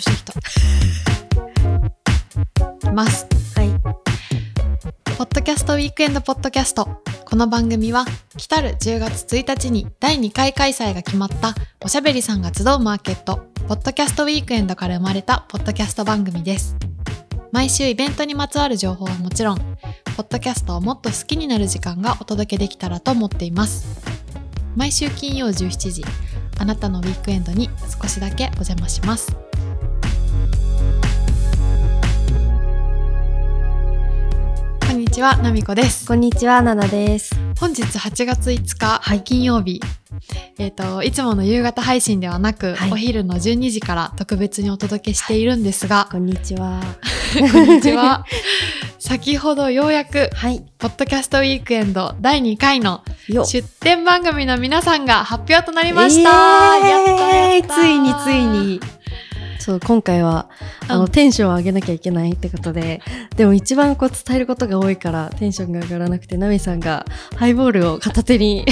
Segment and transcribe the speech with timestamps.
[0.00, 0.42] 習してき
[2.82, 2.92] た。
[2.92, 3.26] ます。
[3.56, 3.68] はい。
[5.16, 6.88] ポッドキャストウィークエンドポッドキャスト。
[7.24, 8.04] この番組は、
[8.36, 16.76] 来たる10月1日に第2回開催が決まったおしゃべりさんが集うマーケット、ポッドキャストウィークエンドから生まれたポッドキャスト番組です。
[17.52, 19.58] 毎週イベントにまつわる情報はもちろん、
[20.16, 24.00] ポッドキャストをもっと好きになる時間がお届けできたらと思っています。
[24.76, 26.04] 毎週金曜17時、
[26.58, 27.68] あなたのウィークエンドに
[28.02, 29.36] 少しだけお邪魔します。
[35.10, 36.06] ちは、なみこです。
[36.06, 37.34] こんにちは、ななです。
[37.58, 39.80] 本日8月5日、金曜日。
[40.56, 46.80] えっ、と、いつもの夕方配信ではなく、はいお昼の12時から特別にお届けしているんですが、こんにちは。
[47.52, 48.24] こんにちは。
[49.00, 50.62] 先ほどようやく、はい。
[50.78, 56.30] ポッドキャストウィークエンド第2回のよ出展番組の皆さんが発表となりました、
[56.78, 58.80] えーやったやったついについに。
[59.60, 60.48] そう、今回は、
[60.88, 63.02] あの、うんテンションを上げなきゃいけないってことで、
[63.36, 68.66] でも一番こう伝えることが多いから、テンションが上がらなくて、ナミさんがハイボールを片手に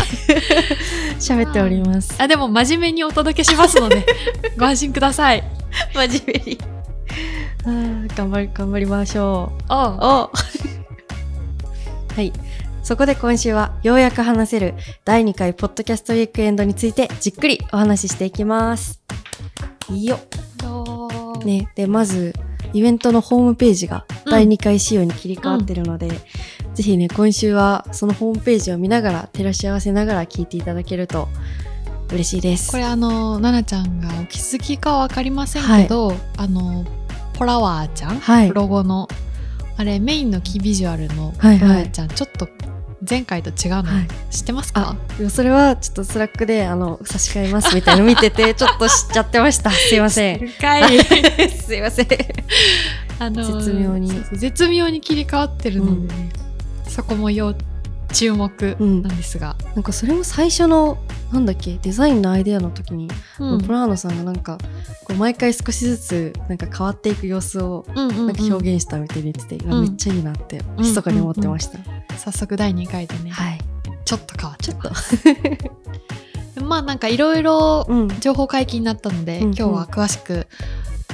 [1.18, 2.14] 喋っております。
[2.18, 4.04] あでも真面目にお届けしますので
[4.58, 5.42] ご安心ください
[5.94, 6.58] 真面目に。
[7.64, 9.72] あー頑張り、頑張りましょう。
[9.72, 10.30] おうお
[12.14, 12.32] はい。
[12.82, 19.00] そこで今週はようやく話せる第2回ポッドキャストウィークエンドについてじっくりお話ししていきます。
[19.90, 20.18] いいよ。
[21.44, 21.68] ね。
[21.74, 22.34] で、まず、
[22.72, 24.32] イベントのホームページがうん。
[24.32, 26.08] 第2回仕様に切り替わってるので、
[26.74, 31.28] ぜひね、今週はそのホームページを見ながら、照らし合わせながら聞いていただけると
[32.12, 32.70] 嬉しいです。
[32.70, 36.84] これあのななちゃんがお気づきかわかりませんけど、あの
[37.34, 38.50] ポラワーちゃん、はい。
[38.50, 39.08] ロゴの。
[39.76, 41.68] あれメインのキービジュアルのポはいはい。
[41.68, 42.48] ラワーちゃん、ちょっと
[43.08, 44.08] 前回と違うのはい。
[44.30, 44.96] 知ってますか、
[45.30, 49.70] それはちょっとスラックで、あの、差し替えますみたいなの見てて、 ちょっと知っちゃってました。
[49.70, 50.48] すいません。
[50.48, 52.08] すいません。
[53.20, 54.10] あの絶妙に。
[54.32, 56.30] 絶妙に切り替わってるのでね、
[56.88, 57.54] そこも要
[58.12, 60.98] 注目なんですが、なんかそれも最初の、
[61.32, 63.08] なんだっけ、デザインのアイデアの時に、
[63.38, 63.62] うん。
[63.62, 64.58] プラーノさんがなんか、
[65.04, 68.26] こう毎回少しずつなんか変わっていく様子をうんうんうん。
[68.28, 69.82] なんか表現したみたいに言ってて、うわうん。
[69.84, 71.78] めっちゃいいなって、密かに思ってました。
[72.18, 73.58] 早速第2回でね、はい。
[74.04, 74.92] ちょっと変わっちちょっゃっ
[76.54, 76.64] たと。
[76.64, 78.08] まあなんかいろいろうん。
[78.20, 80.46] 情報解禁になったので、うんうん今日は詳しく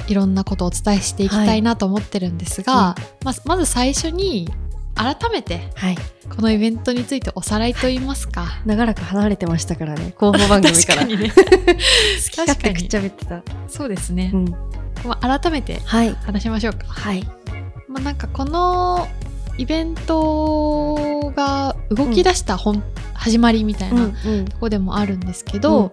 [0.07, 4.51] いろんなことをお伝えしていきたいなと思ってるんですが、まずまず最初に
[4.95, 5.97] 改めてはい。
[6.29, 11.01] このイベントについておさらいと言いますか 長らく離れてましたからね、広報番組から。
[11.01, 11.35] 確かにね 好
[12.31, 13.41] き勝手くっちゃべってた。
[13.67, 14.45] そうですねう、ん。
[15.05, 16.15] まあ、改めてはい。
[16.25, 17.23] 話しましょうか、はい。
[17.87, 19.07] まあ、なんかこの
[19.57, 22.83] イベントが動き出した本、
[23.13, 24.45] 始まりみたいなうんうん。
[24.45, 25.91] とこでもあるんですけど、うん。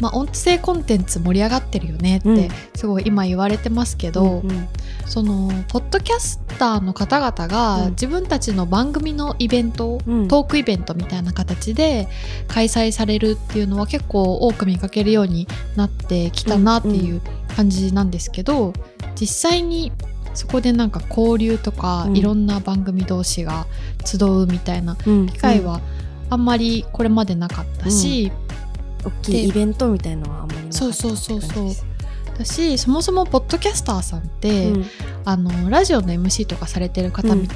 [0.00, 2.36] まあ、音声コンテンツ盛り上がってるよねっうん。
[2.36, 4.68] てすごい今言われてますけど、うんうん。
[5.06, 7.90] そのポッドキャスターの方々がうん。
[7.90, 10.28] 自分たちの番組のイベントを、うん。
[10.28, 12.08] トークイベントみたいな形で
[12.46, 17.22] 開催されるっていうのは結構多く見かけるようになってきたなっていう
[17.56, 18.74] 感じなんですけど、
[19.18, 19.90] 実際に
[20.38, 22.16] そこでなんか交流とか、うん。
[22.16, 23.66] いろんな番組同士が
[24.04, 25.26] 集うみたいなうん。
[25.26, 25.80] 機会は
[26.30, 28.30] あんまりこれまでなかったし、
[29.04, 32.38] 大きいイベントみたいのはあんまりなかったそうそうそうそう。
[32.38, 34.84] だしそもそもポッドキャスターさんって、うん。
[35.24, 37.48] あのラジオの MC とかされてる方,、うん。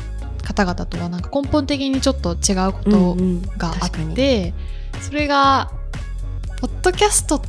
[0.42, 4.12] 方々とはなんか根本的にちょっと違うことうんうんがあ確かに。
[4.12, 4.54] って、
[5.00, 5.70] それが
[6.60, 7.40] ポッドキャスト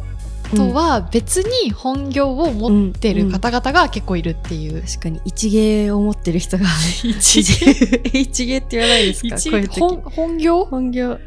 [0.54, 4.82] とは別に本業を持ってる方々が結構いるっていう。
[4.84, 5.22] 確かに。
[5.26, 6.66] 一芸を持ってる人が。
[7.04, 7.40] 一
[8.14, 9.36] 一芸って言わないですか？
[9.36, 9.80] 一こういう時。
[9.80, 10.66] 本本業？
[10.66, 11.20] 本業。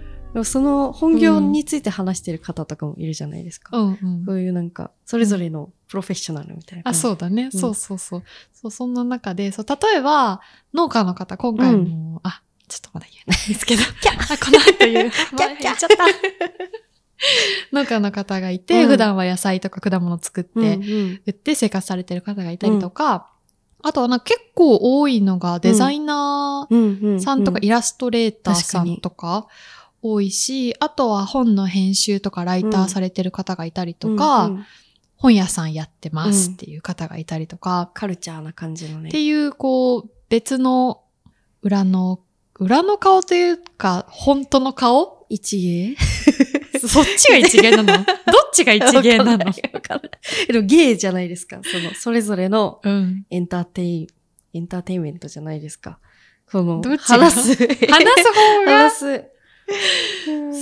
[0.44, 3.98] その本業について話してる方とかもいるじゃないですか、うん。
[4.02, 6.90] うんそういうなんかそれぞれのプロフェッショナルみたいな。
[6.90, 7.58] あそうだね、うん。
[7.58, 8.22] そうそうそう。
[8.52, 10.40] そうそんな中でそう例えば
[10.74, 13.82] 農家の方今回も、あちょっとまだ言えないんですけど。
[13.82, 15.10] あこの後言う。
[15.36, 15.56] キャッ！
[15.56, 16.04] キャ言っちゃった
[17.72, 18.88] 農家の方がいて、うん。
[18.88, 21.20] 普段は野菜とか果物作って、うんうん。
[21.26, 23.28] 売って生活されてる方がいたりとか、
[23.82, 26.84] あとはなんか結構多いのがデザイナうんうん。
[26.84, 29.46] うんーさんとかイラストレーターさんとか
[30.02, 34.64] 多いし、あとは本の編集とかライターされてる方がいたりとか、うんうん
[35.18, 39.08] 本屋さんやってますっていう方がいたりとか、カルチャーな感じのね。
[39.08, 41.02] っていうこう別の
[41.62, 42.20] 裏の
[42.58, 45.26] 裏の顔というか本当の顔？
[45.28, 45.96] 一芸？
[46.88, 47.92] そっちが一芸なの？
[47.94, 48.04] どっ
[48.52, 49.38] ちが一芸なの？
[50.48, 51.60] でも芸じゃないですか。
[51.62, 53.26] そのそれぞれのうん。
[53.30, 54.06] エンターテイン
[54.54, 55.98] エンターテインメントじゃないですか。
[56.48, 57.18] そのどっちが？
[57.18, 57.56] 話す。
[57.56, 58.72] 話す方が？
[58.72, 59.24] 話す。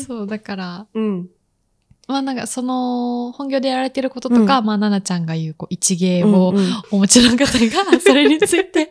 [0.06, 1.28] そう、だから、うん。
[2.06, 6.82] まあなんかその本業でやられてることとか、うまあ奈々ちゃんが言うこう一芸をうんうん。
[6.90, 8.90] お持ちの方がそれについて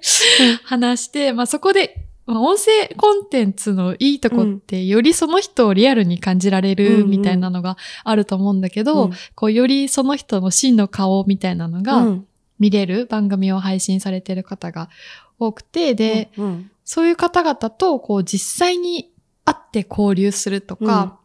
[0.63, 7.09] 話して、まあそこで、まあ、音声コンテンツのいいとこって、よりその人をリアルに感じられうんるうん。
[7.09, 9.11] みたいなのがあると思うんだけど、うん。
[9.35, 12.25] こうよりその人の真の顔みたいなのうがん。
[12.59, 14.89] 見れる番組を配信されてる方が
[15.37, 19.09] 多くて、で、うんそういう方々とこう実際に
[19.45, 21.17] 会って交流するとか、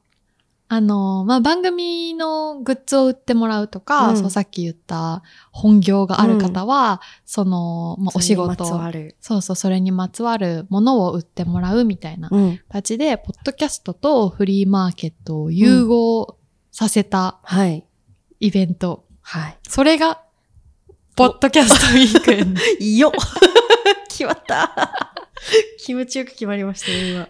[0.71, 12.61] あの、まあ、番組のグッズを売ってもらうとか、うんそうさっき言った本業がある方は、その、まあ、お仕事、わるそうそう、それにまつわるものを売ってもらうみたいなうん。
[12.69, 16.37] 形で、ポッドキャストとフリーマーケットを融合
[16.71, 17.87] させたはい。
[18.41, 19.07] イベント。
[19.23, 19.59] はい。
[19.67, 20.21] それが、
[21.17, 22.61] ポッドキャストウィークエンド。
[22.79, 23.11] いいよ
[24.09, 25.17] 決まった
[25.81, 27.29] 気持ちよく決まりましたね、今。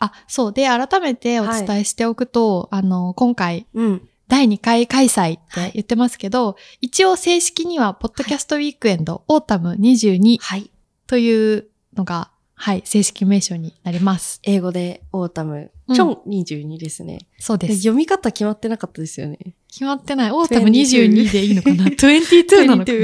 [0.00, 0.52] あ、そう。
[0.52, 4.08] で、改めてお伝えしておくと、あの、今回、うん。
[4.28, 10.70] 第2回開催って言ってますけど、一応正式には、ポッドキャストウィークエンド、 Autumn 22はい。
[11.06, 11.66] という
[11.96, 14.40] のが、はい、正式名称になります。
[14.42, 17.26] 英語で Autumn、うんチョン22ですね。
[17.40, 17.66] そうで。
[17.66, 19.38] です読み方決まってなかったですよね。
[19.68, 20.30] 決まってない。
[20.30, 22.98] Autumn 22でいいのかな ?22 なのかな？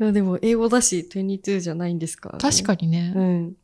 [0.08, 3.12] 22でも英語だし、22じゃないんですか、確かにね。
[3.14, 3.54] うん。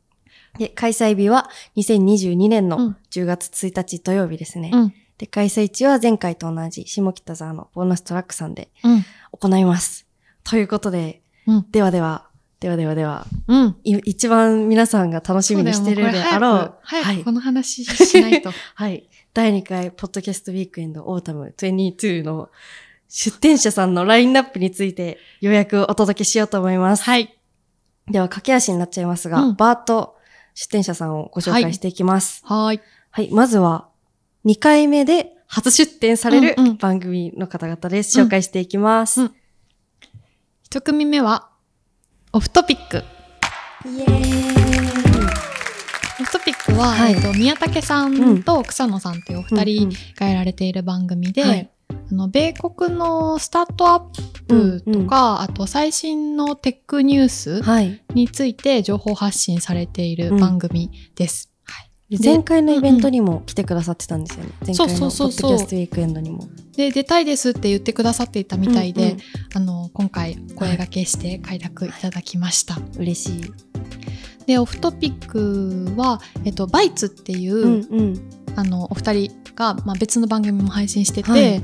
[0.57, 4.71] で、開催日は2022年のうん10月1日土曜日ですね。
[4.73, 4.93] うん。
[5.17, 9.05] で、開催地は前回と同じ下北沢のボーナストラックさんでうん。
[9.31, 10.07] 行います。
[10.43, 11.65] ということで、うん。
[11.71, 12.29] ではでは、
[12.59, 13.77] ではではでは、うん。
[13.83, 16.59] い一番皆さんが楽しみにしてるであろう。
[16.83, 17.31] そうはいこ。
[17.31, 18.51] の話しないと。
[18.75, 19.09] はい。
[19.33, 22.49] 第2回、ポッドキャストウィークエンドオータム22の
[23.07, 27.03] 出展者さんのラインナップについて、ようやくお届けしようと思います。
[27.03, 27.37] はい。
[28.09, 30.15] では、駆け足になっちゃいますが、うんバーッと
[30.59, 32.41] 出展者さんをご紹介していきます。
[32.45, 32.81] はい。
[33.11, 33.29] はい。
[33.31, 33.87] まずは、
[34.45, 38.19] 2回目で初出展されるうんうん番組の方々です。
[38.19, 39.21] 紹介していきます。
[39.21, 39.31] うん
[40.63, 41.49] 一組目は、
[42.33, 43.03] オフトピック。
[43.87, 44.59] イエーイ
[46.19, 53.99] オフトピックは、はいえっと、宮武さんと草野さんというお二人うんがやられている番組で、はいあの米国のスタートアッ
[54.47, 58.01] プとか、あと最新のテックニュースはい。
[58.13, 61.49] について情報発信されている番組です。
[62.09, 64.51] でで前回のイベントにも来てくださってたんですよね。
[64.65, 66.47] 前回のポッドキそうそうそうそうャストウィークエンドにも。
[66.75, 69.19] で、出たいですって言ってくださっていたみたいで、うんうん
[69.53, 72.79] あの、今回お声掛けして快諾いただきました。
[72.97, 73.53] 嬉しい。
[74.49, 78.29] で、オフトピックは、えっと、バイツっていう、うんうん。
[78.55, 81.63] あの、お二人が、まあ、別の番組も配信してて、はい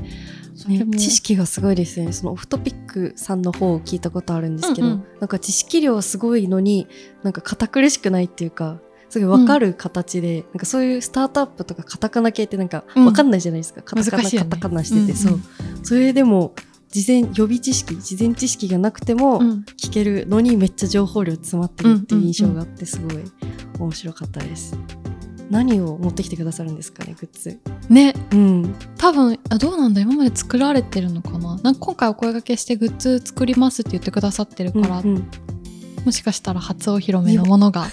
[0.54, 2.12] それもね知識がすごいですね。
[2.12, 6.86] そのオフトピックさんの方を聞いたことあるんですけど、うんうんなんか知識量すごいのに、
[7.22, 8.78] なんか堅苦しくないっていうか、
[9.10, 13.82] すごいわかる形で、なんかそういうスタートアップとかカタカナ系ってなんかうんわかんないじゃないですか。
[13.82, 15.40] カタカナ、ねカタカナしてて、うんうんそう。
[15.82, 16.54] それでも、
[16.96, 23.22] 事前、予備知識、事前知識がなくても、うん聞けるのにめっちゃ情報量詰まってるっていう印象があってすごい
[23.78, 24.76] 面白かったです。
[25.50, 27.60] 何を持ってきてくださるんですかね、グッズ。
[27.90, 28.74] ね、うん。
[28.96, 35.30] 多分あどうなんだ今まで作られてるのかななんか今回お声掛けしてグッズ作りますって言ってくださってるから、うんうん
[36.04, 37.88] もしかしたら初お披露目のものが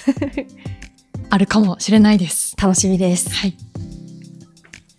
[1.31, 2.55] あるかもしれないです。
[2.61, 3.29] 楽しみです。
[3.31, 3.57] はい。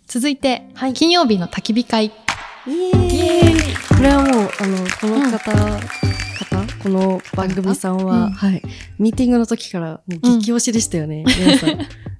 [0.05, 2.05] 続いて、はい金曜日の焚き火会。
[2.05, 3.64] イエーイ
[3.95, 8.61] これはもう、あの、この方、方この番組さんは、うんはい。
[8.99, 11.79] ミーティングの時からもう激推しでしたよね、皆さん。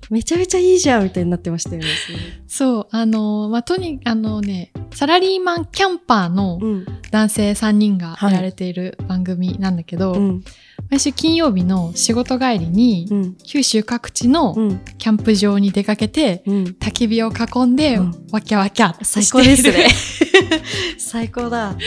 [0.10, 1.88] めちゃめちゃいいじゃんみたいになってましたよね。
[2.48, 6.86] そう、あの、まあ、とに、あのね、サラリーマンキャンパーのうん。
[7.12, 10.44] 男性3人がはいやられている番組なんだけど、うん。
[10.90, 13.36] 毎週金曜日の仕事帰りに、うん。
[13.36, 14.80] 九州各地のうん。
[14.98, 16.64] キャンプ場に出かけて、うん。
[16.80, 19.88] 焚き火を囲んで、うんわきゃわきゃ最高ですね。
[20.98, 21.78] 最高だ。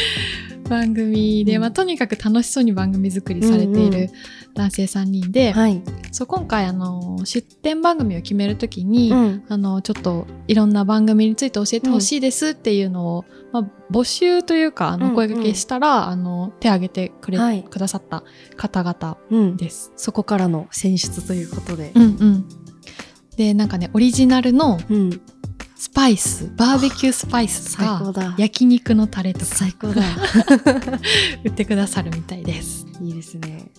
[0.68, 4.10] 番組で、うんまあ、とにかく楽しそうに番組作りされていうんうんる
[4.54, 5.82] 男性3人で、はい。
[6.12, 9.44] そう今回あの出展番組を決めるときに、うん。
[9.48, 18.25] あのちょっといろんな番組について教えてほしいですっていうのを、まあ、募集というかあうんうんの声掛けしたら、あの手挙げてくれ、はいくださった
[18.56, 19.56] 方々うん。
[19.56, 19.92] です。
[19.96, 21.92] そこからの選出ということで。
[21.94, 22.48] うんうん、
[23.37, 25.20] でなんかねオリジナルのうん。
[25.80, 28.35] スパイスバーベキュースパイスとか。
[28.37, 30.02] 焼肉のタレとか最高だ。
[31.44, 32.85] 売ってくださるみたいです。
[33.00, 33.70] いいですね。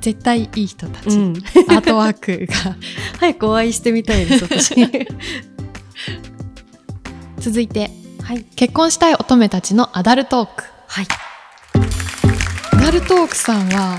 [0.00, 1.36] 絶対いい人たち、うん。
[1.68, 2.76] アートワークが
[3.18, 4.72] 早くお会いしてみたいです、私。
[7.40, 7.90] 続いて
[8.22, 8.44] はい。
[8.54, 11.06] 結婚したい乙女たちのアダルトークはい。
[12.70, 13.98] アダルトークさんは、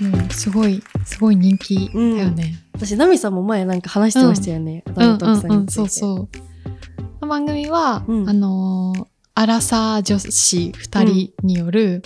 [0.00, 6.28] もうすごいすごい人気だよね、私ナミさんも前なんか話してましたよね、アダルトークさんについて、そうそう。
[6.28, 6.30] こ
[7.22, 8.28] の番組は、うん。
[8.28, 9.04] あのー
[9.34, 12.02] アラサー女子二人による、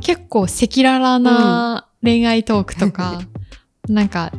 [0.00, 3.20] 結構赤裸々な恋愛トークとか、
[3.88, 4.32] なんか、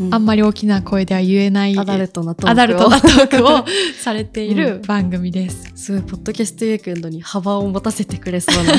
[0.00, 0.14] うん。
[0.14, 2.50] あんまり大きな声では言えない、アダルトなトークを。
[2.50, 3.64] アダルトなトークを
[4.00, 5.70] されている番組です。
[5.74, 8.72] すごいポッドキャストウィークエンドに幅を持たせてくれそうな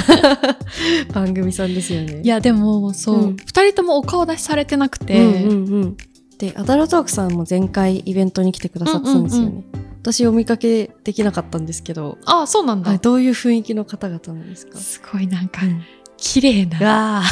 [1.14, 2.22] 番組さんですよね。
[2.24, 3.36] いや、でも、そう、うん。
[3.38, 5.98] 二、人ともお顔出しされてなくて、うんうんうん
[6.38, 12.90] でアダルトークさんも前回イベントに来てくださってたんですよね、うん私お見かけできなかったんですけど、あそうなんだ。
[12.92, 14.78] はい、どういう雰囲気の方々なんですか？
[14.78, 15.82] すごいなんか、うん。
[16.16, 16.78] 綺麗な、
[17.20, 17.24] わ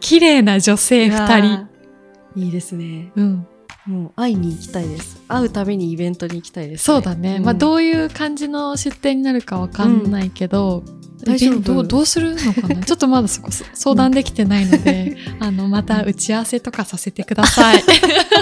[0.00, 1.68] 綺麗な女性二人。
[2.34, 3.12] いいですね。
[3.14, 3.46] うん。
[3.90, 5.20] もう会いに行きたいです。
[5.26, 7.40] 会うためにイベントに行きたいです、そうだね。
[7.40, 10.84] まあ、うどういう感じの出店になるかわかんないけど、
[11.24, 11.60] 大丈夫。
[11.60, 12.82] どうどうするのかな？
[12.86, 17.82] ちょっとまだそこそ相談できてないので、あの、また打ち合わせとかさせてください。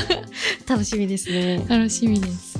[0.69, 1.65] 楽しみですね。
[1.67, 2.59] 楽しみです。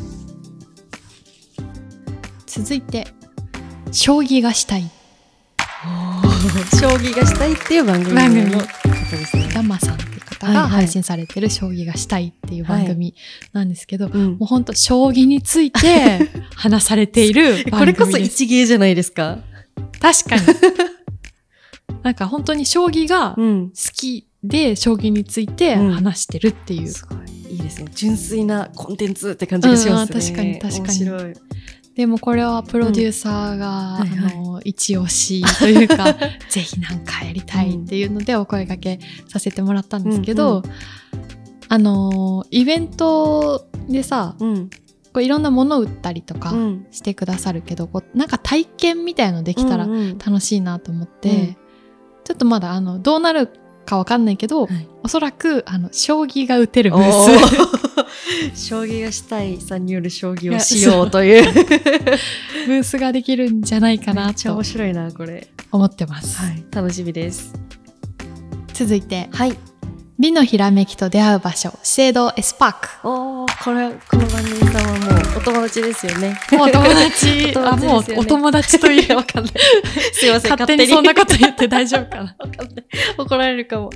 [2.47, 3.07] 続いて、
[3.93, 4.91] 将棋がしたい。
[6.81, 8.67] 将棋がしたいっていう番組番組の方
[9.11, 9.49] ですね。
[9.53, 10.65] ダマさん方はいはい。
[10.65, 13.15] が配信されてる将棋がしたいっていう番組
[13.53, 14.27] なんですけど、うん。
[14.33, 18.17] もうほんと将棋について 話されているこ番れこそ。
[18.19, 19.39] 一芸じゃないですか？
[20.01, 20.43] 確かに。
[22.03, 23.73] なんか本当に将棋が好ん。
[23.95, 26.89] きで将棋について話してるっていう。
[26.89, 27.55] すごい。
[27.55, 27.87] いいですね。
[27.95, 30.99] 純粋なコンテンツって感じがしますね、うん確かに確かに。
[31.09, 31.35] 面白い
[31.99, 33.67] でもこれはプロデューサーが、
[33.99, 34.33] はいはい。
[34.33, 36.15] あの一押しというか
[36.49, 40.63] ぜひなんかやりたいっていうのでお声掛けさせてもらったんですけど、うん
[41.71, 44.71] あのイベントでさうん。
[45.13, 46.87] こういろんなものを売ったりとかうん。
[46.93, 50.19] してくださるけど、こうなんか体験みたいのできたらうんうん。
[50.19, 51.57] 楽しいなと思って、うん。
[52.23, 53.51] ちょっとまだあのどうなる
[53.89, 54.89] かわかんないけど、はい。
[55.03, 57.05] おそらくあの将棋が打てるブおー。
[57.05, 57.79] ー
[58.55, 61.53] 将棋がしたいさんによる将棋をしようというス
[62.67, 65.49] ブースができるんじゃないかなと面白いなこれ。
[65.73, 67.55] 思ってます、はい楽しみです。
[68.75, 69.29] 続いて。
[69.33, 69.68] はい
[70.19, 73.09] 美のひらめきと出会う場所資生堂エスパーク。
[73.09, 76.37] おーこれこの番組さんはもうお友達ですよね。
[76.51, 77.51] もうお友達。
[77.57, 78.19] お友あもう達ですよね。
[78.19, 79.17] お友達という。
[79.17, 79.55] わかんない
[80.13, 80.89] すいません勝手に。
[80.89, 82.35] そんなこと言って大丈夫かな。
[82.37, 82.85] わかんない
[83.17, 83.91] 怒られるかも。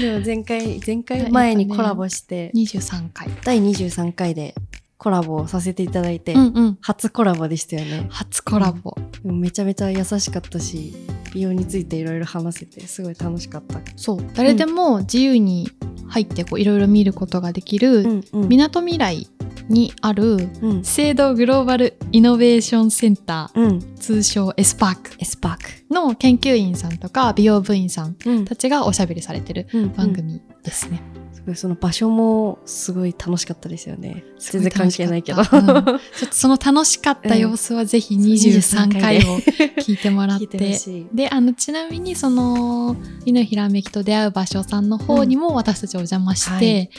[0.00, 3.30] でも前回前はい回前にコラボして、23回。
[3.44, 4.56] 第23回で
[4.96, 6.78] コラボをさせていただいて、うんうん。
[6.80, 8.08] 初コラボでしたよね。
[8.10, 10.96] 初コラボ、めちゃめちゃ優しかったし
[11.38, 13.80] 美容についていろいろ話せてすごい楽しかった。
[13.94, 14.24] そう。
[14.34, 15.70] 誰でも自由に
[16.08, 18.48] 入ってこういろいろ見ることができるんうん。
[18.48, 19.28] みなとみらい
[19.68, 20.84] にあるうん。
[20.84, 23.94] 資生堂グローバルイノベーションセンターうん。
[23.94, 25.10] 通称エスパーク。
[25.20, 25.94] エスパーク。
[25.94, 28.44] の研究員さんとか美容部員さんうん。
[28.44, 30.96] たちがおしゃべりされてるうん番組ですね。
[30.96, 31.17] すごい
[31.54, 34.24] その場所もすごい楽しかったですよね。
[34.38, 35.46] 全然関係ないけど、うん。
[35.46, 36.00] ちょっと
[36.32, 39.20] その楽しかった様子はぜひ23回を
[39.80, 40.46] 聞いてもらって。
[40.46, 40.78] て
[41.12, 46.90] であのちなみにその「美のひらめきと出会う場所」さんの方にも私たちお邪魔して、はい。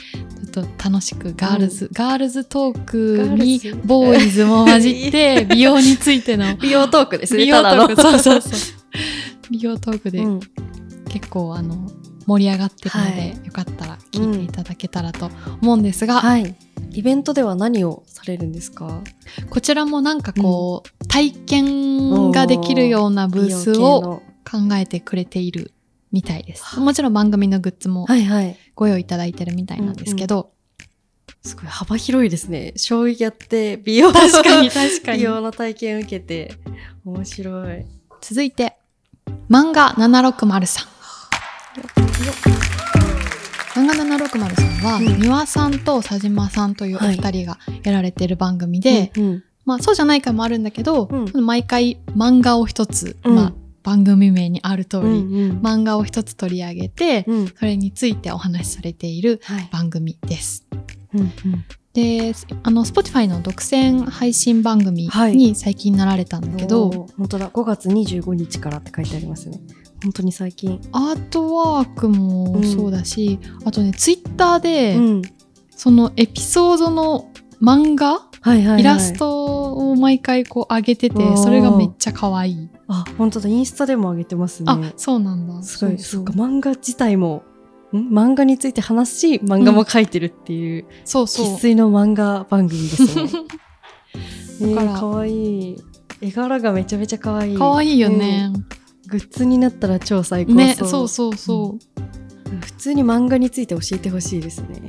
[0.52, 6.56] ちょっと楽しくガールズ、ガールズトークにボーイズも混じって美容についての。
[6.60, 8.52] 美容トークですね美容トークそうそうそう。
[9.50, 10.40] 美容トークでうん。
[11.08, 11.90] 結構あの
[12.30, 13.46] 盛り上がってるので、はい。
[13.46, 16.54] よかったら聞いていただけたらと思うんですが、はい。
[16.92, 19.02] イベントでは何をされるんですか？
[19.50, 25.72] こちらもなんかこう、体験ができるようなブースをの考えてくれている
[26.12, 26.78] みたいです。
[26.78, 28.56] もちろん番組のグッズもはいはい。
[28.76, 30.52] ご用意いただいてるみたいなんですけど、
[31.42, 32.74] すごい幅広いですね。
[32.76, 35.18] 将棋やって美容確かに確かに。
[35.18, 36.54] 美容の体験受けて
[37.04, 37.84] 面白い。
[38.20, 38.76] 続いて、
[39.48, 41.99] 漫画760さん。
[43.74, 45.20] 漫画760さんは、うん。
[45.20, 49.44] 三輪さんと佐島さんというお二人がやられてる番組で、うんうん。
[49.64, 53.34] まあそうじゃない回もあるんだけど、う毎回漫画を一つ、うん。
[53.34, 55.60] まあ番組名にある通り、うんうん。
[55.60, 57.46] 漫画を一つ取り上げて、うん。
[57.48, 59.68] それについてお話しされているはい。
[59.72, 60.66] 番組です。
[61.14, 61.30] うんうん。
[61.92, 65.36] で、あの、Spotify の独占配信番組はい。
[65.36, 67.50] に最近なられたんだけど、おー本当だ。
[67.50, 69.58] 5月25日からって書いてありますね
[70.02, 70.80] 本当に最近。
[70.92, 75.22] アートワークもそうだし、あとね、ツイッターで、うん。
[75.70, 77.30] そのエピソードの
[77.62, 78.80] 漫画、はいはいはい。
[78.80, 82.68] イラストを毎回こう上げててそれがめっちゃ可愛い。
[82.88, 83.48] あ本当だ。
[83.48, 84.70] インスタでも上げてますね。
[84.70, 85.62] あ、そうなんだ。
[85.62, 85.98] すごい。
[85.98, 86.22] そそう。
[86.22, 87.44] っか漫画自体も
[87.94, 87.96] ん？
[88.12, 91.46] 漫画について話すし漫画も描いてるっていうそうそう。
[91.46, 93.30] 生粋の漫画番組ですね。
[94.62, 95.30] えだからー、かわい。
[95.72, 95.76] い
[96.20, 97.54] 絵柄がめちゃめちゃかわい。
[97.54, 98.50] い可愛いよね。
[98.54, 98.66] うん
[99.10, 100.56] グッズになったら超最高そう。
[100.58, 102.60] ね、そうそうそう。
[102.60, 104.80] 普通に漫画について教えてほしいですね。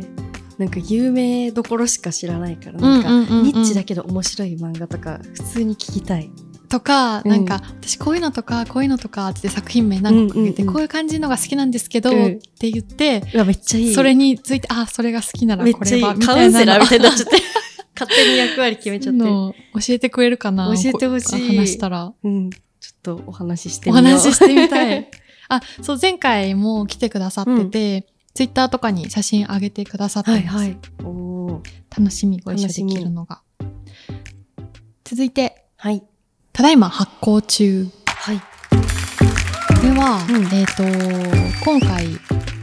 [0.58, 3.38] なんか有名どころしか知らないからなんか、うんうんうん。
[3.40, 6.30] うんニッチだけど面白い漫画とか普通に聞きたい。
[6.70, 7.32] とか、うん。
[7.32, 10.74] なんか私こういうのとかこういうのとかって作品名何個かけて、うんうんうん。
[10.74, 12.26] こういう感じのが好きなんですけど、うん。
[12.26, 13.94] って言ってうわめっちゃいい。
[13.94, 17.38] それについてあそれが好きならこれはみカウンセラーみたいになっちゃっって。
[18.00, 19.20] 勝手に役割決めちゃって。
[19.20, 20.74] の教えてくれるかな。
[20.76, 21.50] 教えてほしい。
[21.50, 22.14] こ話したら。
[22.24, 22.50] うん
[22.82, 24.08] ちょっとお話ししておみよう。
[24.20, 25.10] 話ししてみたい。
[25.48, 30.78] あそう前回も来てくださってて、ツイッターとかに写真上げてくださってます、はいはい。
[31.04, 31.62] おー。
[31.96, 33.42] 楽しみご一緒できるのが。
[35.04, 35.66] 続いて。
[35.78, 36.04] はい。
[36.54, 37.88] ただいま発行中。
[38.08, 38.40] はい。
[38.40, 38.44] こ
[39.84, 40.46] れは、うん。
[40.54, 40.84] えっ、と
[41.64, 42.08] 今回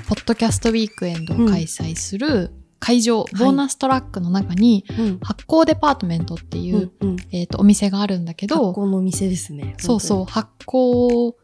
[0.09, 3.37] ポッドキャストウィークエンドを開催する会場、い。
[3.37, 5.19] ボーナストラックの中にうん。
[5.21, 6.91] 発酵デパートメントっていう、
[7.33, 9.75] えっ、とお店があるんだけど学校のお店ですね。
[9.79, 11.35] そうそう発酵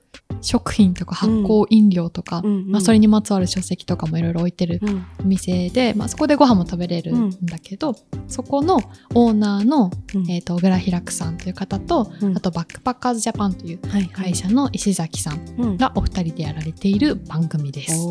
[0.44, 2.70] 食品とか発酵飲料とか、うんうん。
[2.70, 4.80] まあ、それにまつわる書籍とかもいろいろ置いてる
[5.20, 7.96] お店で、まあ、そこでご飯も食べれるんだけど、
[8.28, 8.78] そこの
[9.14, 10.30] オーナーの、うん。
[10.30, 12.36] えー、と小倉平久さんという方と、うん。
[12.36, 13.78] あとバックパッカーズジャパンという
[14.12, 15.76] 会社の石崎さんうん。
[15.76, 18.06] がお二人でやられている番組です。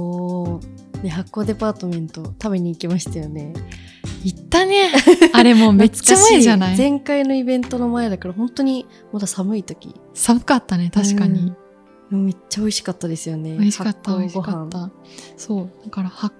[1.03, 3.53] ね発酵デパートメント食べに行きましたよね。
[4.23, 4.89] 行ったね。
[5.33, 6.77] あれもうめっちゃ前じゃな い。
[6.77, 9.93] 前回のイベントの前だから本当にまだ寒い時。
[10.13, 11.53] 寒かったね、確かに。
[12.13, 13.53] うんめっちゃ美味しかったですよね。
[13.53, 14.91] 美味しかった、美味しかった。
[15.35, 15.69] そう。
[15.83, 16.35] だから発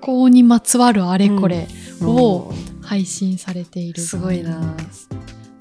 [0.00, 1.66] 酵にまつわるあれこれ
[2.02, 4.76] を配信されているすごいな。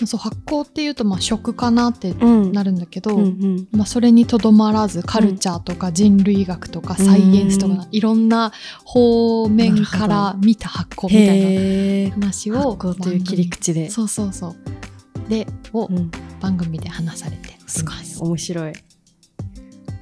[0.06, 2.52] そう発酵っていうとまあ食かなってうん。
[2.52, 3.68] なるんだけど、うんうん。
[3.72, 7.88] まあ、それにとどまらずカルチャーとか人類学とかサイエンスとか、うん。
[7.92, 8.52] いろんな
[8.84, 13.90] 方面から見た発酵みたいな話を発酵という切り口で。
[13.90, 14.56] そうそうそう。
[15.30, 16.12] でをうん。
[16.42, 17.96] 番組で話されてすごい。
[18.20, 18.74] 面白い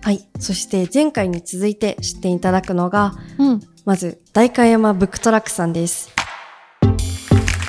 [0.01, 0.27] はい。
[0.39, 6.09] そして前回に続いて知っていただくのがうん、まず代官山ブックトラックさんです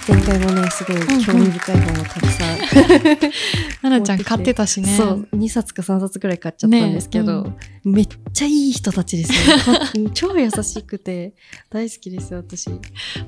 [0.06, 2.58] 前回もねすごい興味深い本をたくさん、
[3.88, 4.96] ななちゃん買ってたしね。
[4.96, 10.04] そう2冊か3冊くらい買っちゃったんですけど、ねめっちゃいい人たちですよ。
[10.04, 11.34] ね 超優しくて
[11.70, 12.68] 大好きですよ私。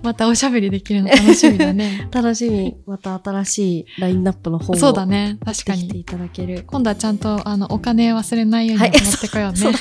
[0.03, 2.09] またおしゃべりできるの楽しみだね。
[2.13, 2.77] 楽しみ。
[2.87, 5.39] また新しいラインナップの本をそうだね。
[5.45, 5.89] 確かに。
[5.89, 6.65] ていただける。
[6.67, 8.93] 今度はちゃんとあのお金忘れないようにはい。
[8.93, 9.73] 持ってこようね、そう。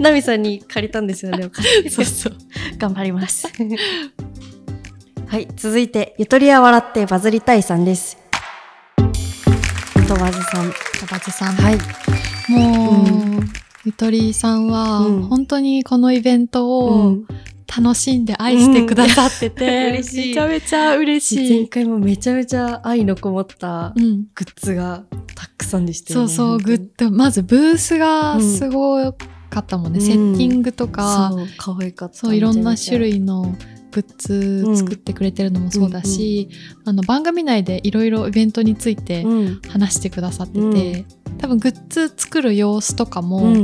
[0.00, 1.90] ナミさんに借りたんですよねお金。
[1.90, 2.36] そうそう。
[2.76, 3.46] 頑張ります。
[5.28, 8.16] はい、続いて、ゆとりは笑ってバズりたいさんです。
[10.06, 10.72] とわずさん。
[11.00, 11.78] 田畑さん、はい。
[12.50, 13.40] もう、う
[13.84, 17.24] ゆとりさんは、うん本当にこのイベントうをん、
[17.76, 21.68] 楽しんで愛してくださってて、うん 嬉しいめちゃめちゃ嬉し前い。
[21.68, 26.28] 回もめちゃめちゃ愛のこもったうん、グッズがたくさんでしたよね。
[26.28, 27.10] そうそう、グ本ッド。
[27.10, 29.12] まずブースがすご
[29.50, 29.98] かったもんね。
[29.98, 32.16] うんセッティングと当か、にそう、可愛かった。
[32.16, 33.54] そう、いろんな種類の
[33.90, 36.48] グッズ作ってくれてるのもそうだし、
[36.84, 39.24] あの番組内でいろいろイベントについて。
[39.68, 41.06] 話してくださってて、うん
[41.38, 43.54] 多分グッズ作る様子とかも、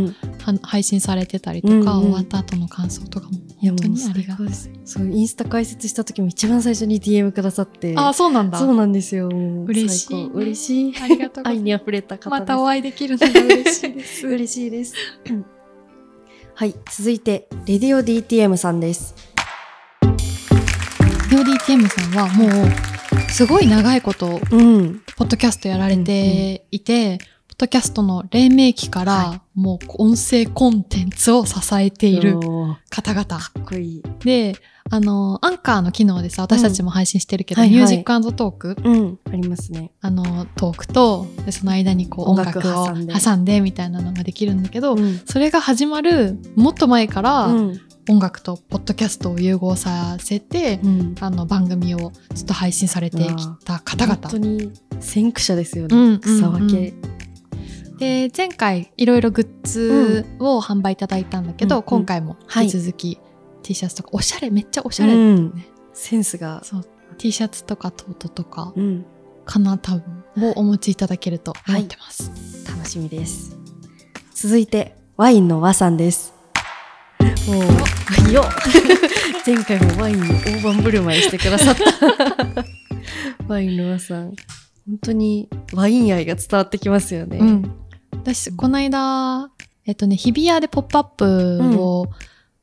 [0.62, 4.46] 配信されてたりとか、うんうん終わった後の感想とかも本当にありがたい。
[4.84, 7.94] そう、インスタ開設した時も一番最初に DM くださって。
[7.96, 8.58] あ、そうなんだ。
[8.58, 9.28] そうなんですよ。
[9.28, 11.02] 嬉しい嬉しい。
[11.02, 12.16] ありがとう愛に溢れた。
[12.30, 14.26] またお会いできるのが 嬉しいです。
[14.28, 14.94] 嬉しいです。
[16.54, 19.33] はい、続いて、レディオ DTM さんです。
[21.34, 25.02] デオ DTM さんはもうすごい長いことうん。
[25.16, 27.18] ポッドキャストやられていて、
[27.48, 32.38] ポッドキャストの黎明期から、はもう音声コンテンツを支えている
[32.88, 33.24] 方々。
[33.24, 34.02] かっこいい。
[34.20, 34.54] で、
[34.88, 39.18] あの、アンカーの機能でさ、私たちも配信してるけど、はいはいミュージックトーク、うん。
[39.26, 39.90] ありますね。
[40.02, 45.20] あの、トークと、でその間にこう音音楽楽を挟んでみたいなのができるんだけど、うん。
[45.24, 47.80] それが始まるもっと前から、うん。
[48.08, 51.14] 音楽とポッドキャストを融合させて、うん。
[51.20, 53.24] あの番組をずっと配信されてき
[53.64, 56.18] た方々本当に先駆者ですようんね。
[56.20, 56.94] 草分け。
[57.98, 63.20] で前回いろいろグッズを販売いただいたんだけど、うん今回も引き続き
[63.62, 66.62] T シャツとかおしゃれめっちゃおしゃれ、うんセンスが。
[66.64, 66.84] そう
[67.16, 69.06] T シャツとかトートとかうん。
[69.46, 72.30] かな多分をお持ちいただけると思ってます、
[72.66, 73.56] 楽しみです。
[74.34, 76.33] 続いて、ワインの和さんです。
[77.46, 77.60] も
[78.28, 78.42] う、よ。
[78.42, 78.46] っ
[79.46, 81.84] 前回もワインに大盤振る舞いしてくださった。
[83.46, 84.34] ワインの和さん。
[84.86, 87.38] 本当にワイン愛が伝わってきますよね。
[87.38, 87.74] うん。
[88.12, 89.50] 私この間
[89.86, 92.06] えっとね日比谷でポップアップを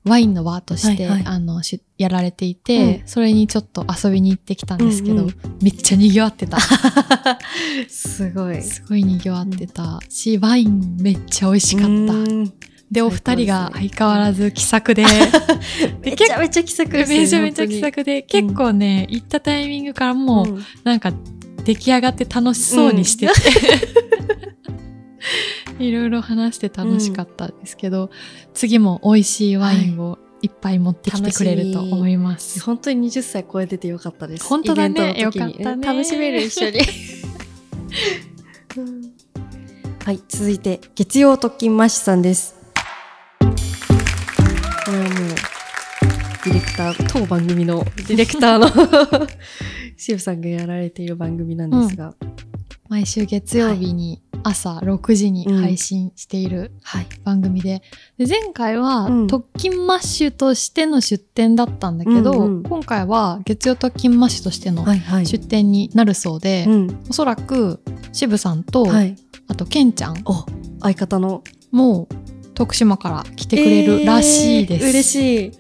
[0.04, 1.34] ワインの輪として、はいはい。
[1.36, 5.36] あのしやられていて、それにちょっと遊びに行ってきたんですけど、うんうん。
[5.62, 6.58] めっちゃ賑わってた。
[7.88, 8.62] すごい。
[8.64, 12.54] すごい賑わってたしワインめっちゃ美味しかった、うん
[12.92, 15.06] で、お二人が相変わらず気さくで、
[16.04, 17.20] めちゃめちゃ気さくですね。
[17.20, 20.66] めちゃめちゃ気さくで、結構ね、行ったタイミングからもう、ん。
[20.84, 21.14] なんか
[21.64, 23.34] 出来上がって楽しそうにしてて、
[25.80, 28.12] いろいろ話して楽しかったですけど、
[28.54, 30.48] 次も美味しいワインをい。
[30.48, 32.60] っぱい持ってきてくれると思います。
[32.62, 34.44] 本当に20歳超えててよかったです。
[34.44, 35.18] 本当だね。
[35.20, 35.86] よかったね。
[35.86, 36.80] 楽しめる一緒に。
[40.04, 42.61] はい、続いて月曜特勤マッシュさんです。
[44.92, 45.14] これはもう
[46.44, 49.28] ディレクター当番組の ディレクターの
[49.96, 52.14] シブさんがやられている番組なんですが、
[52.90, 57.82] 毎週月曜日に朝6時に配信しているはい、番組で,、
[58.18, 59.28] で前回はうん。
[59.28, 67.80] 特勤マッシュとしての出店だったんだけど、うんうん今回は月曜特勤マッシュとしてのはい、はい、出店になるそうで、うん、おそらく
[68.12, 69.16] 渋さんと、はい、
[69.48, 70.46] あとケンちゃんお
[70.82, 72.10] 相方のも
[72.54, 74.86] 徳島から来てくれるらしいです。
[74.86, 75.52] えー嬉しい。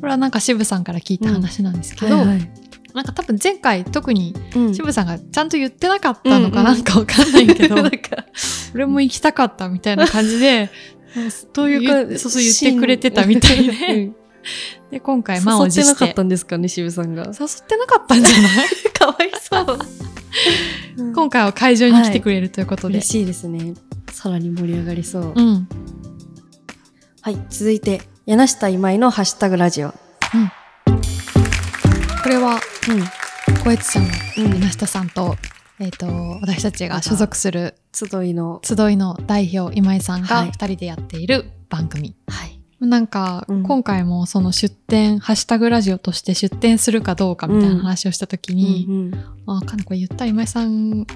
[0.00, 2.50] これはなんか渋さんから聞いた話なんですけど、はいはい
[2.94, 8.24] なんか多分前回特にうん渋さんがちゃんと言ってなかったのかうんうんなんかわかんないけど、 なんか
[8.72, 10.70] 俺も行きたかったみたいな感じで、
[11.52, 14.14] どういうか言そうそう言ってくれてたみたいで、うん
[14.92, 17.22] で今回満を持し誘ってなかてったんですかね、渋さんが。
[17.26, 17.34] 誘っ
[17.66, 18.68] てなかったんじゃない？
[18.96, 19.78] かわいそう。
[21.14, 23.74] 今回は会場に来てくれるということで、嬉しいですね。
[24.12, 25.32] さらに盛り上がりそう。
[25.34, 25.68] うん
[27.24, 29.92] はい、続いて、柳下今井のハッシュタグラジオ。
[32.22, 32.60] これは
[32.90, 33.60] うん。
[33.64, 35.34] 小越ちゃんのうん稲下さんと,、
[35.80, 36.06] えー、と
[36.42, 38.60] 私たちが所属する集いの。
[38.62, 42.60] 集いの代表今井さんはいが2人でやっている番組、はい。
[42.80, 51.06] なんか、うん今回もその出店ハッシュタグラジオとして出店するかどうかみたいな話をした時に、うんうんあかんこれ言ったら今井さん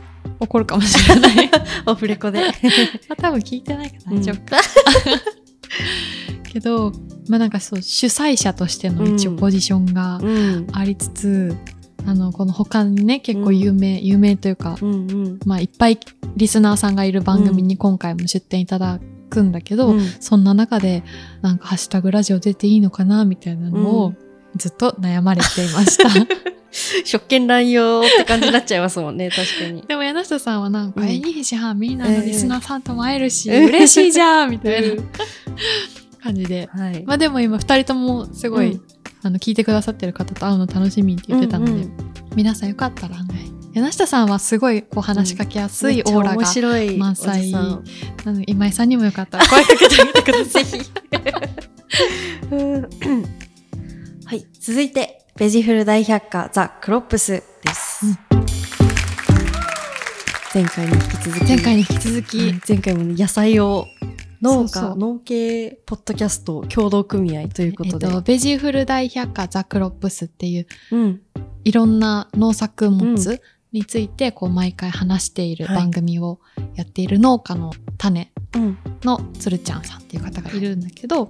[0.40, 1.50] 怒るかもしれない
[1.84, 2.40] オフレコで。
[3.10, 4.38] まあ多分聞いてないから大丈夫、
[6.44, 6.92] けど
[7.28, 10.66] まあなんかそう主催者としての一応ポジションがうん。
[10.72, 11.56] ありつつ、
[12.06, 15.40] あのこの他にね結構有名、有名というか、うんうん。
[15.44, 15.98] まあいっぱい
[16.36, 21.02] リスナーさんがいる番組に今回も出展いただくんだけど、うんそんな中で
[21.42, 24.14] なんかハッシュタグラジオ出ていいのかなみたいなのうを
[24.56, 26.08] ずっと悩まれていました。
[27.04, 29.82] 職権乱用って感じになっちゃいますもんね、 確かに。
[29.82, 31.08] でも柳下さんはなんか、うん。
[31.08, 35.08] え、いいじゃん、みんなのリスナーさんとも会えるし、ええ嬉しいじゃんみたいなうん。
[36.22, 36.68] 感じで。
[36.72, 37.02] はい。
[37.04, 38.80] まあでも今二人ともすごい、うん。
[39.22, 41.92] あの聞いてくださってる方と会うの楽しみって言ってたので、うんうん
[42.34, 47.40] 皆さんよかったらね柳下さんはすごいこう話しかけやすいオーラが、満載。
[47.40, 47.60] おじさ
[48.30, 50.64] ん今井さんにもよかったら声かけてあげてください。
[52.50, 52.88] うん。
[54.24, 58.06] はい、続いて、ベジフル大百科ザ・クロップスです。
[58.06, 58.18] うん。
[60.52, 61.44] 前回に引き続き。
[61.46, 62.60] 前回に引き続き、はい。
[62.68, 63.86] 前回もね野菜を
[64.42, 71.22] 農家農系ポッドキャスト協同組合というこえっとで、と、ベジフル大百科ザ・クロップスっていううん。
[71.62, 75.76] いろんな農作物についてこう毎回話しているはい。
[75.76, 76.40] 番組を
[76.74, 78.78] やっている農家の種うん。
[79.04, 81.28] のつるちゃんさんっていう方がいるんだけど、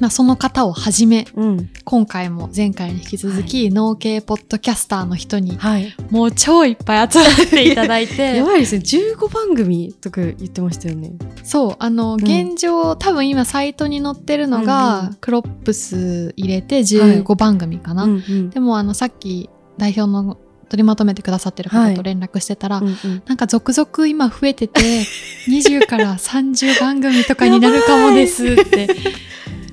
[0.00, 1.70] まあ、その方をはじめうん。
[1.84, 5.94] 今回も前回に引き続き、農系ポッドキャスターの人にはい。
[6.10, 8.36] もう超いっぱい集まっていただいて。
[8.36, 8.82] やばいですね。
[8.82, 11.12] 15番組とか言ってましたよね。
[11.42, 12.20] そうあのん。
[12.22, 18.50] 現状、多分今サイトに載ってるのが、うんうんクロップス入れて15番組かな、うんうん。
[18.50, 23.22] でもあのさっき代表の取りまとめてくださってる方と連絡してたら、うんうん。
[23.26, 24.80] なんか続々今増えてて
[25.48, 28.88] 20から30番組とかになるかもですって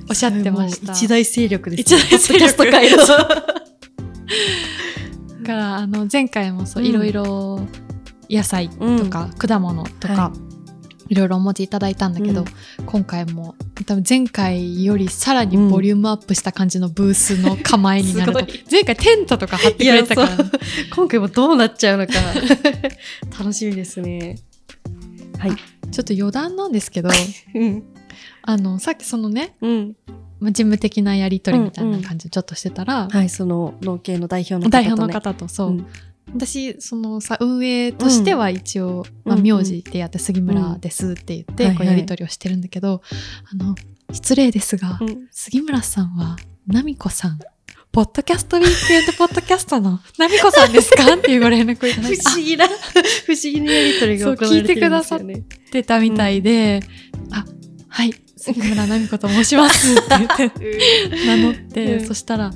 [0.08, 0.92] おっしゃってました。
[0.92, 2.66] 一大勢力です一大勢力。
[5.46, 6.90] からあの前回もそううん。
[6.90, 7.60] いろいろ
[8.28, 10.45] 野菜とか果物とか、、はい
[11.14, 12.86] ろいろお持ちいただいたんだけど、うん。
[12.86, 13.54] 今回も
[13.86, 18.64] 多分前回よりさらにボリュームアップした感じのブースの構えになると、すごい。
[18.70, 20.44] 前回テントとか張ってくれてたから、
[20.94, 22.12] 今回もどうなっちゃうのか
[23.38, 24.36] 楽しみですね。
[25.38, 25.52] はい。
[25.90, 27.10] ちょっと余談なんですけど
[27.54, 27.82] うん。
[28.42, 29.96] あのさっきそのねうん。
[30.40, 35.86] まあ事務的なやり取りみたいな感じでちょっとしてたら、はいその農系の代表の方と、ね、代表の方とそう、うん
[36.36, 43.02] 私そのさ運営としては一応、まあ、うん名字でやって杉村ですって言って、こうやり取りをしてるんだけど、
[43.52, 43.74] あの
[44.12, 45.26] 失礼ですが、うん。
[45.30, 46.36] 杉村さんは
[46.68, 47.38] 奈美子さん。
[47.92, 51.14] ポッドキャストウィークエンドポッドキャストの奈美子さんですか？
[51.14, 52.22] っていうご連絡をいただいて。
[52.28, 52.66] 思議な
[53.24, 56.80] 不思議なやりとりが行われてるんですよねあ出たみたいで、
[57.30, 57.46] あ
[57.88, 58.12] はい。
[58.36, 60.50] 杉村奈美子と申しますって言って
[61.26, 62.06] 名乗って、うん。
[62.06, 62.52] そしたら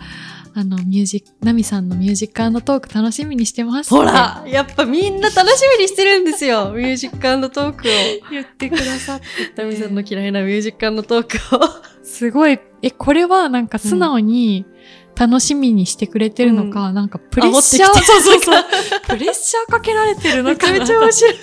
[0.55, 3.91] あの、ミュージック、ナミさんのミュージックトーク楽しみにしてます。
[3.91, 6.73] ほらやっぱみんな楽しみにしてるんですよ。
[6.75, 7.91] ミュージックトークを。
[8.31, 9.27] 言ってくださって。
[9.57, 11.61] ナミさんの嫌いなミュージックトークを。
[12.03, 14.65] すごい、え、これはなんか素直に
[15.21, 18.65] 楽しみにしてくれてるのか、なんかプレッシャー、そうそうそう。
[19.07, 20.79] プレッシャーかけられてるのかな。
[20.79, 21.35] めちゃめちゃ面白い。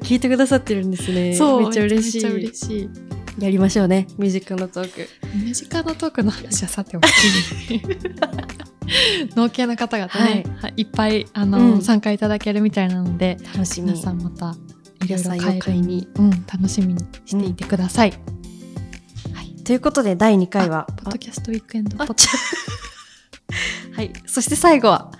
[0.00, 1.34] 聞いてくださってるんですね。
[1.34, 2.22] そう、めっちゃ嬉しい。
[2.22, 2.90] めちゃ嬉しい。
[3.38, 4.08] やりましょうね。
[4.18, 5.08] ミュージックのトーク。
[5.34, 7.06] ミュージックトークの話はさておき
[9.34, 14.02] 農系の方々ね、はい、いっぱいあの、うん参加いただけるみたいなので楽しみ皆。
[14.02, 14.54] さんまた
[15.02, 16.06] いろいろ買いに。
[16.16, 18.10] うん、楽しみにしていてください。
[19.32, 19.64] はい。
[19.64, 20.86] ということで、第2回は。
[20.98, 22.14] ポッドキャストウィークエンドポッド
[24.02, 24.12] はい。
[24.26, 25.12] そして最後は、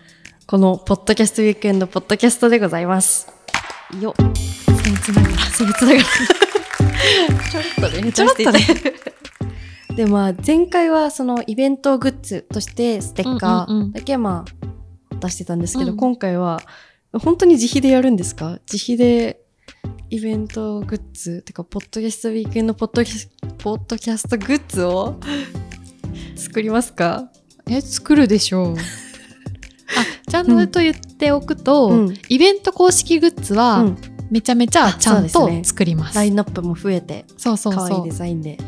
[0.47, 3.29] この、ポッドキャストウィークエンド、ポッドキャストでございます。
[4.01, 4.14] よっ。
[4.16, 6.01] 僭越ながらせつながら。
[7.49, 8.61] ちょろっとね、ちょろっとね。
[9.95, 14.45] で、まあ、前回はそのイベントグッズとしてステッカーだけま
[15.12, 16.61] あ出してたんですけど、うん今回は
[17.12, 18.59] 本当に自費でやるんですか？
[18.71, 19.42] 自費で
[20.11, 25.21] イベントグッズてか、ポッドキャストウィークエンドポッドキャスポッドキャストグッズを
[26.35, 27.31] 作りますか？
[27.68, 28.77] え作るでしょう
[30.27, 33.98] あちゃんと言っておくと、うんイベント公式グッズうはん。
[34.31, 36.16] めちゃめちゃちゃんと作ります。
[36.16, 38.59] ラインナップも増えて、そうそう可愛いそうデザインで。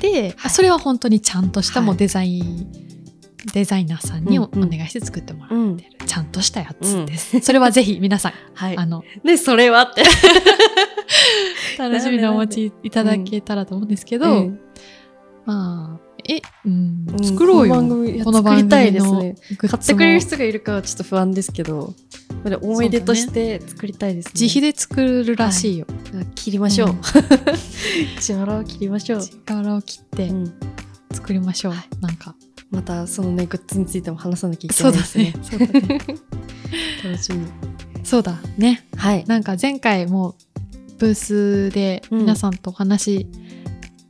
[0.00, 2.72] で、はいそれは本当にちゃんとしたはいもうデザイン、
[3.52, 5.76] デザイナーさんにお,、うんうん願いして作ってもらってうん。
[5.76, 8.86] るちゃんとしたやつです、それはぜひ皆さん はいあ。
[8.86, 10.04] ので、それはって。
[11.78, 14.58] 楽しみにお待ちいただけたらと思うんですけど、うん
[15.44, 17.06] まあえ、うん。
[17.08, 19.22] うん作ろうよ、この番組いやこの番組作りたいですの。
[19.22, 21.94] ね買ってくれる人がいるかはちょっと不安ですけど、
[22.42, 24.32] これ思い出として作りたいですね。
[24.40, 25.86] 自費で作るらしいよ、
[26.34, 26.88] 切りましょう。
[26.90, 27.00] うん。
[28.16, 29.22] 自腹を切りましょう。
[29.22, 30.52] 力を切ってうん。
[31.12, 31.84] 作りましょう、はい。
[32.00, 32.34] なんか。
[32.70, 35.24] またそのね、グッズについても話さなきゃいけないうですね。
[35.24, 35.34] ね。
[35.42, 36.00] そうだね。
[37.04, 37.46] 楽しみ。
[38.02, 38.84] そうだね。
[38.96, 39.24] はい。
[39.26, 40.34] なんか前回も
[40.98, 43.28] ブースで皆さんとお話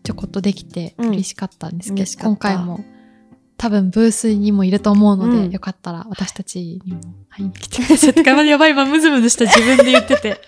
[0.04, 2.84] ちょこっとできてうん嬉しかったんですけど、嬉しかった今回も
[3.56, 8.14] 多分ブースにもいると思うので、うんよかったら私たちにも会いに来てください。
[8.14, 10.40] てかやばい今ムズムズした自分で言ってて。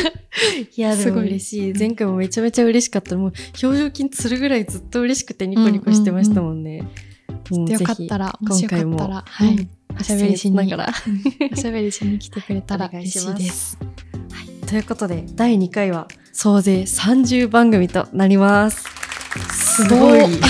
[0.76, 1.74] いや、ですもごい嬉しい。
[1.76, 3.16] 前回もめちゃめちゃ嬉しかった。
[3.16, 6.88] もう表情筋つるぐらいずっと嬉しくてニコニコしてましたもんね。
[7.50, 10.94] よかったら、もしよかった今回ら、もはい、うんおしゃべりしに、ながら。
[11.52, 13.78] おしゃべりしに来てくれたら嬉しいです。
[14.72, 18.88] ということで、第2回は総勢30番組となります。
[19.50, 20.20] すごい。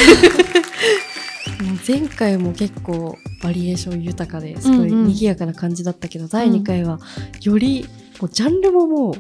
[1.85, 7.01] 前回も結構バリエーション豊かですごいうんうん賑やかな感じだったけど、第2回は
[7.41, 7.85] より
[8.21, 9.17] もうジャンルもも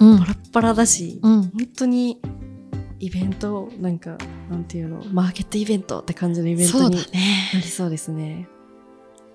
[0.00, 1.42] ううんバラッバラだし、うん。
[1.42, 2.18] 本当に
[2.98, 4.16] イベントなんか
[4.50, 7.02] なんていうのマーケットイベントって感じのイベントにな。
[7.52, 8.48] りそうですね。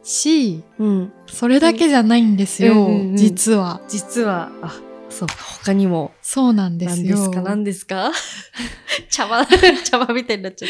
[0.01, 3.81] し、うん、それだけじゃないんですよ、うんうんうん実は。
[3.87, 4.73] 実はあ
[5.11, 7.17] そうか他にもそうなんで何すよ。
[7.17, 7.41] ですか？
[7.41, 8.11] 何ですか？
[9.09, 9.45] 茶葉
[9.83, 10.69] 茶葉みたいになっちゃっ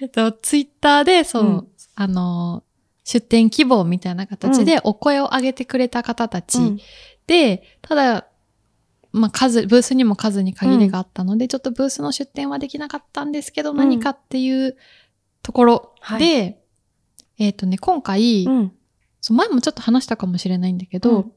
[0.00, 1.68] えっと、ツイッターで、その、うん。
[1.94, 2.64] あの、
[3.04, 6.64] 出店希望みたいな形でお声を上げてくれた方たちた。
[6.64, 6.80] うん。
[7.26, 8.26] で、ただ、
[9.12, 14.76] まあ、数、ブースにも数に限りがあったので、ちょっとブースの出店はできなかったんですけど、ん何かっていう
[15.42, 16.52] ところで、は
[17.38, 18.72] えっ、とね、今回、うん。
[19.20, 21.32] そう前もちょっと話したかもしれないんだけど、うん。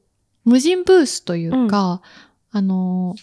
[0.45, 2.01] 無人ブースというか、
[2.55, 3.15] あの、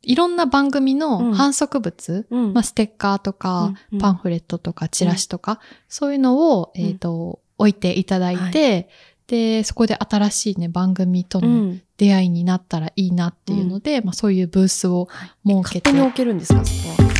[0.00, 0.98] いろんな番組うん。
[0.98, 2.54] の反則物、うん。
[2.54, 3.76] まあ、ステッカーとか、うん。
[3.92, 3.98] うん。
[3.98, 6.80] パンフレットとか、チラシとか、そういうのを、うん。
[6.80, 8.88] えっ、と、置いていただいて、
[9.26, 11.82] で、そこで新しいね、番組とのうん。
[11.98, 15.08] 出会いになったらいいなっていうので、まあ、そういうブースを
[15.46, 15.90] 設けて。
[15.90, 17.11] 勝手に置けるんですかそこは。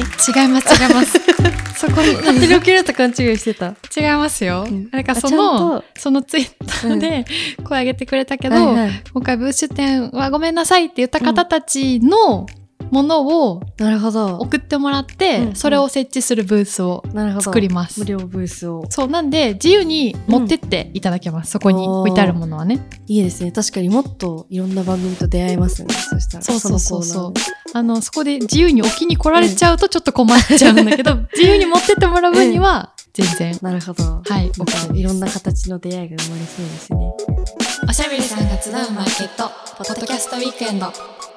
[0.00, 1.18] 違います、違います。
[1.80, 3.74] そこに、勝手に置けると勘違いしてた。
[3.96, 4.66] 違いますよ。
[4.68, 7.24] うんなんかそのと、そのツイッターで
[7.64, 12.46] 声上げてくれたけど、はいはい今回ブース出店はごめんなさいって言った方たちの
[12.90, 14.36] ものをなるほど。
[14.38, 17.04] 送ってもらって、うんうんそれを設置するブースを。
[17.40, 18.06] 作ります無。
[18.06, 18.84] 料ブースを。
[18.88, 21.50] そう、なんで、自由に持ってっていただけます。
[21.50, 22.86] そこに置いてあるものはね。
[23.06, 23.52] いいですね。
[23.52, 25.92] 確かにもっといろんな番組と出会えますね。
[25.94, 26.44] そしたら。
[26.44, 27.32] そうそうそうそう
[27.74, 33.58] あの、そこで自由に置きに来られちゃうとちょっと困っちゃうんだけど、自由に持ってってもらう分には、全然。
[33.62, 34.22] なるほど。
[34.26, 37.12] はいまた OK ですいろんな形の出会いが生まれそうですね。
[37.88, 41.29] おしゃべりさんが集うマーケット、ポッドキャストウィークエンド。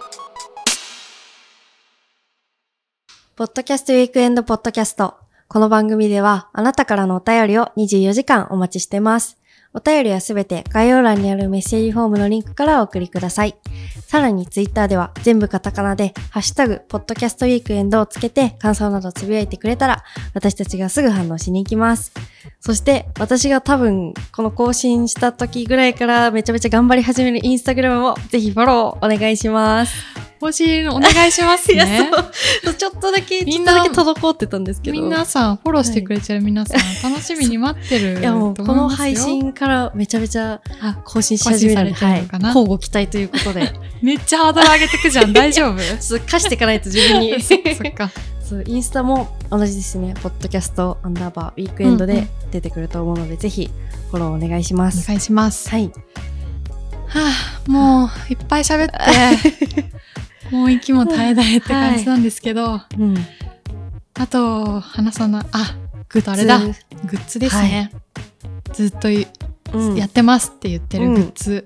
[3.35, 5.15] ポッドキャストウィークエンドポッドキャスト。
[5.47, 9.39] この番組ではあなたからのお便りを24時間お待ちしてます。
[9.73, 13.55] お便りはすべて概要欄にあるメッセージフォームのリンクからお送りください。
[14.05, 20.03] さらにツイッターでは全部カタカナで、ハッシュタグ、ポッドキャストウィークエンドをつけて感想などつぶやいてくれたら、
[20.35, 22.11] 私たちがすぐ反応しに行きます。
[22.59, 29.93] そして、私が多分、この更新した時ぐらいからめちゃめちゃ頑張り始めるインスタグラムもぜひフォローお願いします。
[30.43, 32.11] 欲しいのお願いしますね。
[32.77, 35.01] ちょっとだけ、ちょっとだけ滞ってたんですけど。
[35.01, 38.89] 皆さん、フォローしてくれてる皆さん、楽しみに待ってるいやもう、とこの。
[38.89, 43.71] 配信からめちゃめちゃあ更新し始めるので、はい、交互期待ということで、
[44.03, 45.31] めっちゃハードル上げてくじゃん。
[45.31, 45.77] 大丈夫？
[45.79, 47.39] ちょっと貸していかないと自分に。
[47.41, 48.11] そっか
[48.53, 50.13] そう、インスタも同じですね。
[50.21, 53.71] ポッドキャストアンダーバーウィークエンドでうんうん出てくると思うので、ぜひ
[54.11, 55.07] フォローお願いしまおす。
[55.07, 55.69] 願いします。
[55.69, 55.91] はい。
[57.07, 57.31] は
[57.67, 59.89] あ、もう、いっぱい喋って、
[60.55, 63.17] もう息も絶え絶えって感じなんですけど、うん。
[64.13, 65.75] あと、話さな、あ、
[66.09, 66.59] グッズあれだ。
[66.59, 66.73] グ
[67.17, 67.91] ッズですね。
[68.71, 69.27] ずっとい
[69.73, 69.95] うん。
[69.95, 71.63] やってますって言ってるグッズ。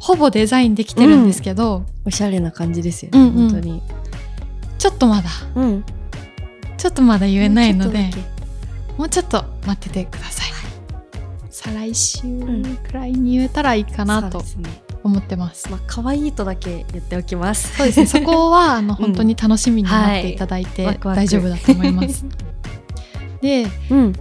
[0.00, 3.82] ほぼデザインできてるんですけど、おしゃれな感じですよね、うんうん本当に。
[4.80, 5.84] ちょっとまだ、うん。
[6.78, 8.10] ちょっとまだ言えないので
[8.96, 10.50] もうちょっと待っててください。
[11.50, 14.42] 再来週んくらいに言えたらいいけかなと。
[15.02, 15.70] 思ってます。
[15.70, 17.76] まあ、可愛いとだけ言っておきます。
[17.76, 18.06] そうですね。
[18.06, 22.24] そこは、あの、 うん本当に楽しみに待っていただいて、大丈夫だと思います。
[23.40, 24.12] で、うん。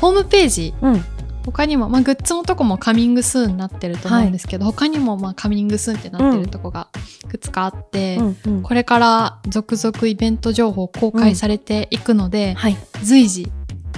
[0.00, 1.04] ホームページ、うん。
[1.44, 6.88] 他にも、まあ、グッズのとこもカミングスーンになってると思うんですけど、他にも、まあ、カミングスーンってなってるとこが
[7.24, 8.36] いくつかあって、うん。
[8.46, 8.62] うん。
[8.62, 12.76] これから続々イベント情報公開されていくので、はい。
[13.02, 13.50] 随時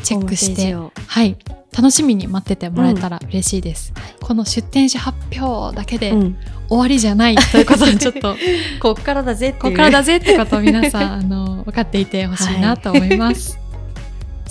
[0.03, 1.37] チェックして、はい、
[1.77, 3.93] 楽しみに待っててもらえたら嬉しいです。
[4.21, 6.37] この出店者発表だけでうん。
[6.69, 8.35] 終わりじゃないということをちょっと、
[8.81, 9.63] こっからだぜっていう。
[9.63, 13.62] ここからだぜってことを皆さん、あの、分かっていてほしいなと思います。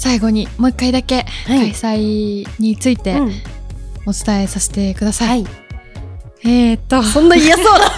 [0.02, 3.32] 最後にもう一回だけはい開催についてうん
[4.08, 5.28] お伝えさせてください。
[5.28, 5.46] はい。
[6.44, 7.92] えー、っと、そんな嫌そうな。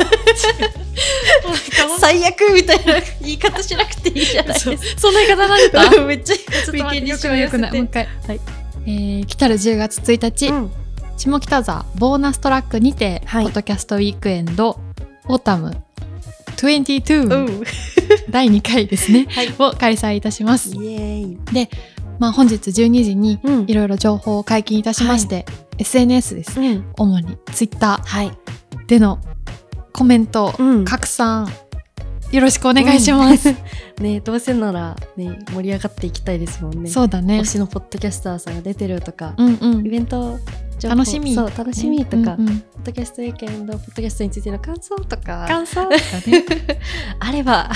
[1.97, 4.77] 最悪みたいな言い方しなくていいじゃないですそか。
[4.97, 7.71] そんな言い方なんだ めっちゃ、ちょっと待ってよくないよくない。
[7.71, 8.07] もう一回。
[8.27, 8.39] はい
[8.85, 10.71] えー来たる10月1日、うん。
[11.15, 14.77] 下北沢ボーナストラックにて、はいポッドキャストウィークエンド
[15.29, 15.77] オータム
[16.57, 17.63] 22、うん。
[18.29, 20.71] 第2回ですね、はいを開催いたします。
[20.71, 21.37] イエーイ。
[22.19, 25.45] まあ、本日12時にうんいろいろ情報を解禁いたしまして、
[25.77, 26.59] SNS です。
[26.59, 26.85] うん。
[26.97, 28.31] 主に Twitter はい。
[28.87, 29.19] での
[29.91, 31.47] コメント、うん拡散、
[32.31, 33.55] よろしくお願いします。
[34.01, 36.89] ねどうせなら、ね、盛り上がっていきたいですもんね。
[36.89, 37.45] そうだね推。
[37.45, 39.89] しのポッドキャスターさんが出てるとか、うんうんイ。
[39.89, 40.39] ベント
[40.79, 41.35] 情報楽しみ。
[41.35, 45.95] そう、楽しみとか、うんうんポッドキャストウィークエンド、ポッドキャストについての感想とか、感想とか
[46.27, 46.43] ね。
[47.19, 47.71] あれば、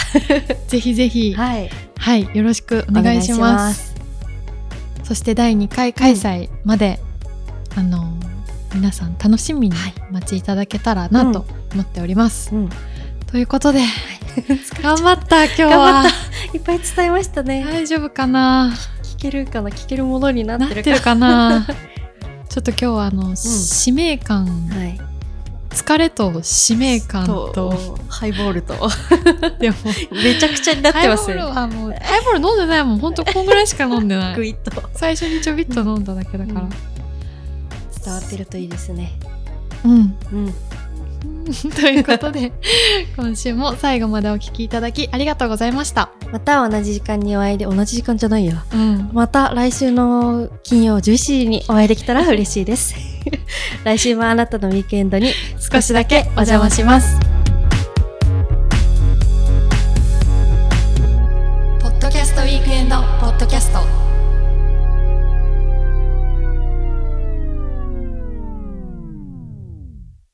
[0.68, 1.70] ぜひぜひ、はい。
[1.98, 3.97] はい、よろしくお願いします。
[5.08, 7.00] そして第2回開催まで、
[7.76, 8.14] あの
[8.74, 12.54] 皆さん楽しみにはいお待ちいただけたらなと思っております。
[12.54, 12.70] うん。
[13.28, 13.80] ということで、
[14.82, 16.06] 頑張った 今日頑張はっ。
[16.54, 17.64] いっぱい伝えましたね。
[17.64, 18.74] 大丈夫かな？
[19.04, 19.70] 聞けるかな？
[19.70, 21.66] 聞けるものになっててるかな？
[22.50, 24.87] ちょっと今日はあの、使命感、はい。
[25.88, 28.74] 疲れと使命感と、ハイボールと、
[29.58, 29.78] でも、
[30.12, 33.00] めちゃくちゃになってますハイボールハイボール飲んでないもん。
[33.00, 34.50] ほんとこんぐらいしか飲んでなグい。
[34.52, 36.68] イッと最初にちょびっと飲んだだけだから。
[38.04, 39.18] 伝わってるといいですね。
[39.86, 40.18] うん。
[40.34, 40.54] うん。
[41.76, 42.52] ということで、
[43.16, 46.10] 今週も最後までお聞きいただきありがとうございました。
[46.32, 48.64] また同じ時間にお会いで、同じ時間じゃないや。
[48.74, 49.10] うん。
[49.14, 52.96] また来週の金曜11時にお会いできたら嬉しいです。
[53.84, 57.37] 来週もあなたのウィークエンドに少しだけお邪魔します。